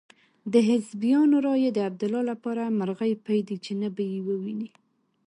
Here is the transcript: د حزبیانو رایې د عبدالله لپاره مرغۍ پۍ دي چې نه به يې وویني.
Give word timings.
د 0.51 0.53
حزبیانو 0.67 1.35
رایې 1.47 1.69
د 1.73 1.79
عبدالله 1.89 2.23
لپاره 2.31 2.73
مرغۍ 2.79 3.13
پۍ 3.25 3.39
دي 3.47 3.57
چې 3.65 3.71
نه 3.81 3.89
به 3.95 4.03
يې 4.11 4.19
وویني. 4.27 4.69